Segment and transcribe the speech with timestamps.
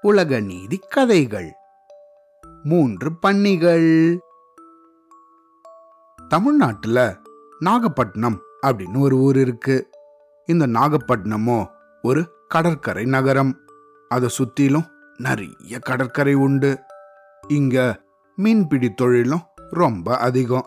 [0.00, 1.52] உலக நீதி கதைகள்.
[2.62, 4.18] மூன்று பன்னிகள்.
[6.28, 7.16] தமிழ்நாட்டுல
[7.58, 9.90] நாகப்பட்டினம் அப்படின்னு ஒரு ஊர் இருக்கு.
[10.46, 11.70] இந்த நாகப்பட்டினமோ
[12.02, 13.60] ஒரு கடற்கரை நகரம்.
[14.08, 16.80] அதை சுத்திலும் நிறைய கடற்கரை உண்டு.
[17.48, 18.02] இங்க
[18.36, 20.66] மீன்பிடி தொழிலும் ரொம்ப அதிகம்.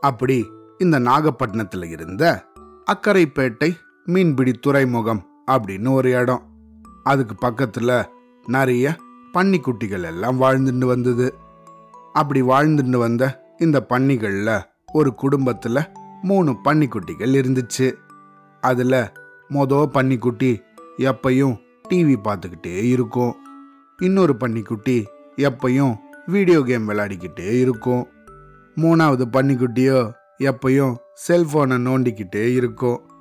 [0.00, 2.44] அப்படி இந்த நாகப்பட்டினத்துல இருந்த
[2.92, 6.42] அக்கரைப்பேட்டை மீன்பிடி துறைமுகம் அப்படின்னு ஒரு இடம்.
[7.04, 8.06] அதுக்கு பக்கத்தில்
[8.46, 8.96] நிறைய
[9.34, 11.34] பன்னிக்குட்டிகள் எல்லாம் வாழ்ந்துட்டு வந்தது.
[12.12, 15.88] அப்படி வாழ்ந்துட்டு வந்த இந்த பன்னிகளில் ஒரு குடும்பத்தில்
[16.22, 17.92] மூணு பன்னிக்குட்டிகள் இருந்துச்சு.
[18.60, 19.10] அதில்
[19.50, 20.60] மொதல் பன்னிக்குட்டி
[20.98, 21.56] எப்பையும்
[21.88, 23.36] டிவி பார்த்துக்கிட்டே இருக்கும்.
[23.98, 25.04] இன்னொரு பன்னிக்குட்டி
[25.36, 28.08] எப்பையும் வீடியோ கேம் விளையாடிக்கிட்டே இருக்கும்.
[28.76, 30.96] மூணாவது பன்னிக்குட்டியோ எப்பையும்
[31.28, 33.11] செல்ஃபோனை நோண்டிக்கிட்டே இருக்கும்.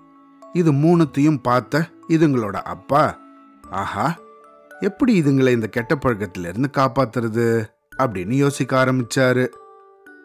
[0.54, 3.20] இது மூணுத்தையும் பார்த்த இதுங்களோட அப்பா.
[3.70, 4.20] ஆஹா
[4.80, 7.63] எப்படி இதுங்களை இந்த கெட்ட பழக்கத்திலிருந்து காப்பாத்துறது
[7.98, 9.48] அப்படின்னு யோசிக்க ஆரம்பிச்சாரு.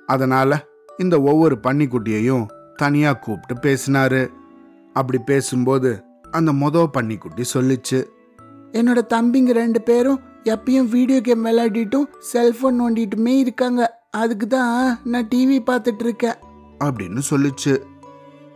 [0.06, 0.66] அதனால
[0.98, 2.46] இந்த ஒவ்வொரு பன்னிக்குட்டியையும்
[2.76, 4.28] தனியா கூப்பிட்டு பேசினாரு.
[4.92, 8.06] அப்படி பேசும்போது அந்த மொத பன்னிக்குட்டி சொல்லிச்சு
[8.72, 14.04] என்னோட தம்பிங்க ரெண்டு பேரும் எப்பயும் வீடியோ கேம் விளையாடிட்டும் செல்போன் நோண்டிட்டுமே இருக்காங்க.
[14.10, 16.34] அதுக்கு தான் நான் டிவி பார்த்துட்டு இருக்கேன்.
[16.84, 17.82] அப்படின்னு சொல்லிச்சு.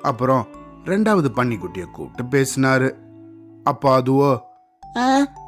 [0.02, 0.46] அப்புறம்
[0.84, 2.94] ரெண்டாவது பன்னிக்குட்டியை கூப்பிட்டு பேசினாரு.
[3.64, 4.30] அப்போ அதுவோ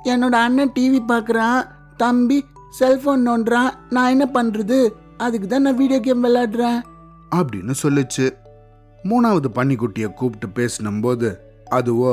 [0.04, 1.66] என்னோட அண்ணன் டிவி பார்க்குறான்.
[1.96, 3.70] தம்பி செல்போன் நோண்டுறான்.
[3.90, 4.88] நான் என்ன பண்றது?
[5.16, 6.80] அதுக்கு தான் நான் வீடியோ கேம் விளையாடுறேன்.
[7.36, 8.26] அப்படின்னு சொல்லுச்சு.
[9.04, 11.34] மூணாவது பன்னிக்குட்டியை கூப்பிட்டு பேசினும்போது
[11.70, 12.12] அதுவோ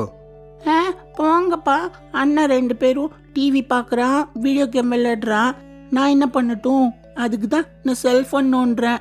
[1.17, 1.77] போங்கப்பா.
[2.11, 5.55] அண்ணன் ரெண்டு பேரும் டிவி பார்க்குறான் வீடியோ கேம் விளையாடுறான்.
[5.89, 6.87] நான் என்ன பண்ணட்டும்?
[7.15, 8.99] அதுக்கு தான் நான் செல்ஃபோன் நோண்டுறேன்.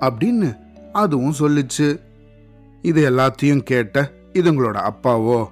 [0.00, 0.56] அப்படின்னு
[0.92, 1.88] அதுவும் சொல்லுச்சு.
[2.82, 5.48] இது எல்லாத்தையும் கேட்ட இதுங்களோட அப்பாவோ?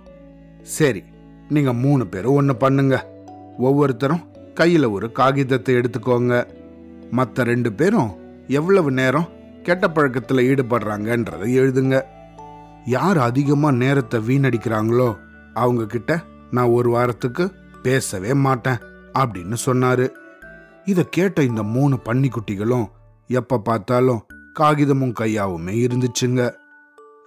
[0.63, 1.03] சரி
[1.49, 3.07] நீங்க மூணு பேரும் ஒன்று பண்ணுங்க.
[3.59, 6.47] ஒவ்வொருத்தரும் கையில் ஒரு காகிதத்தை எடுத்துக்கோங்க.
[7.11, 8.11] மற்ற ரெண்டு பேரும்
[8.47, 9.29] எவ்வளவு நேரம்
[9.63, 12.03] கெட்ட பழக்கத்தில் ஈடுபடுறாங்கன்றதை எழுதுங்க.
[12.85, 15.17] யார் அதிகமாக நேரத்தை வீணடிக்கிறாங்களோ
[15.55, 17.53] அவங்க கிட்ட நான் ஒரு வாரத்துக்கு
[17.83, 18.79] பேசவே மாட்டேன்
[19.19, 20.09] அப்படின்னு சொன்னாரு.
[20.85, 22.87] இதை கேட்ட இந்த மூணு பன்னிக்குட்டிகளும்
[23.27, 24.25] எப்ப பார்த்தாலும்
[24.61, 26.51] காகிதமும் கையாவுமே இருந்துச்சுங்க.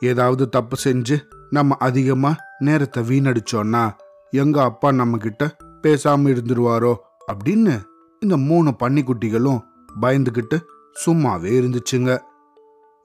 [0.02, 3.92] ஏதாவது தப்பு செஞ்சு நம்ம அதிகமா நேரத்தை வீணடிச்சோன்னா
[4.32, 6.96] எங்க அப்பா நம்ம கிட்ட பேசாம இருந்துருவாரோ
[7.32, 7.82] அப்படின்னு
[8.20, 9.62] இந்த மூணு பன்னிக்குட்டிகளும்
[10.02, 10.58] பயந்துகிட்டு
[11.06, 12.20] சும்மாவே இருந்துச்சுங்க.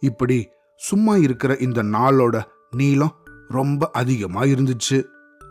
[0.00, 3.14] இப்படி சும்மா இருக்கிற இந்த நாளோட நீளம்
[3.48, 5.04] ரொம்ப அதிகமா இருந்துச்சு.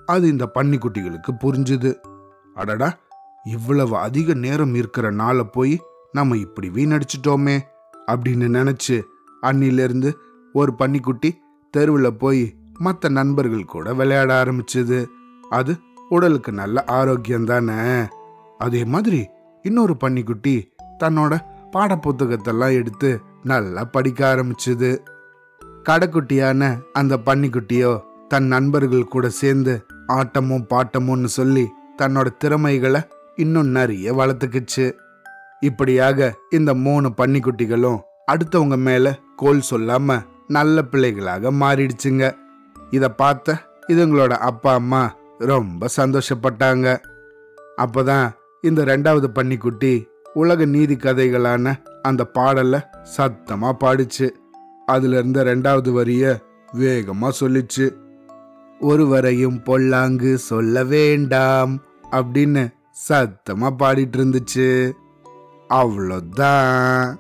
[0.06, 1.96] அது இந்த பன்னிக்குட்டிகளுக்கு புரிஞ்சுது.
[2.54, 2.98] அடடா
[3.44, 7.60] இவ்வளவு அதிக நேரம் இருக்கிற நாளை போய் நம்ம இப்படி வீணடிச்சிட்டோமே
[8.08, 9.02] அப்படின்னு நினைச்சு
[9.42, 10.14] அன்னிலிருந்து
[10.56, 11.30] ஒரு பன்னிக்குட்டி
[11.72, 12.44] தெருவில் போய்
[12.80, 15.00] மற்ற நண்பர்கள் கூட விளையாட ஆரம்பிச்சது.
[15.50, 15.74] அது
[16.10, 18.08] உடலுக்கு நல்ல ஆரோக்கியம் தானே.
[18.58, 19.22] அதே மாதிரி
[19.62, 20.56] இன்னொரு பன்னிக்குட்டி
[21.04, 21.34] தன்னோட
[21.72, 23.10] பாடப்புத்தகத்தெல்லாம் எடுத்து
[23.44, 24.90] நல்லா படிக்க ஆரம்பிச்சது.
[25.90, 26.62] கடைக்குட்டியான
[26.94, 29.74] அந்த பன்னிக்குட்டியோ தன் நண்பர்கள் கூட சேர்ந்து
[30.08, 31.66] ஆட்டமும் பாட்டமும்னு சொல்லி
[31.98, 33.02] தன்னோட திறமைகளை
[33.36, 34.86] இன்னும் நிறைய வளர்த்துக்குச்சு.
[35.60, 38.00] இப்படியாக இந்த மூணு பன்னிக்குட்டிகளும்
[38.32, 40.18] அடுத்தவங்க மேல கோல் சொல்லாம
[40.48, 42.36] நல்ல பிள்ளைகளாக மாறிடுச்சுங்க.
[42.90, 43.58] இதை பார்த்த
[43.88, 46.98] இதுங்களோட அப்பா அம்மா ரொம்ப சந்தோஷப்பட்டாங்க.
[47.78, 52.80] அப்போதான் இந்த ரெண்டாவது பன்னிக்குட்டி உலக நீதி கதைகளான அந்த பாடலை
[53.18, 54.30] சத்தமா பாடிச்சு.
[54.86, 56.42] அதுல இருந்த ரெண்டாவது வரிய
[56.74, 57.96] வேகமா சொல்லிச்சு.
[58.80, 62.74] ஒருவரையும் பொல்லாங்கு சொல்ல வேண்டாம் அப்படின்னு
[63.10, 64.92] சத்தமா பாடிட்டு இருந்துச்சு.
[65.70, 67.16] அவ்வளோதான்.